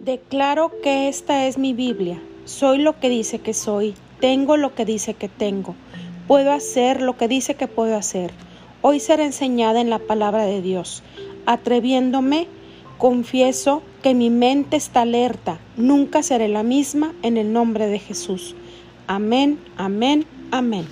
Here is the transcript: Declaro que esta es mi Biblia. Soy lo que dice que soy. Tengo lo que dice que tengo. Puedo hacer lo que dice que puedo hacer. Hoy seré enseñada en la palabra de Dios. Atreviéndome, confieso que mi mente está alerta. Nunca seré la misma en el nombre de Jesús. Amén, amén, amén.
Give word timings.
Declaro 0.00 0.72
que 0.82 1.08
esta 1.08 1.46
es 1.46 1.58
mi 1.58 1.74
Biblia. 1.74 2.22
Soy 2.46 2.78
lo 2.78 2.98
que 2.98 3.10
dice 3.10 3.40
que 3.40 3.52
soy. 3.52 3.94
Tengo 4.18 4.56
lo 4.56 4.74
que 4.74 4.86
dice 4.86 5.12
que 5.12 5.28
tengo. 5.28 5.74
Puedo 6.26 6.52
hacer 6.52 7.02
lo 7.02 7.18
que 7.18 7.28
dice 7.28 7.54
que 7.54 7.68
puedo 7.68 7.94
hacer. 7.94 8.30
Hoy 8.80 8.98
seré 8.98 9.26
enseñada 9.26 9.78
en 9.78 9.90
la 9.90 9.98
palabra 9.98 10.44
de 10.46 10.62
Dios. 10.62 11.02
Atreviéndome, 11.44 12.46
confieso 12.96 13.82
que 14.02 14.14
mi 14.14 14.30
mente 14.30 14.78
está 14.78 15.02
alerta. 15.02 15.58
Nunca 15.76 16.22
seré 16.22 16.48
la 16.48 16.62
misma 16.62 17.12
en 17.22 17.36
el 17.36 17.52
nombre 17.52 17.86
de 17.86 17.98
Jesús. 17.98 18.54
Amén, 19.06 19.58
amén, 19.76 20.24
amén. 20.50 20.86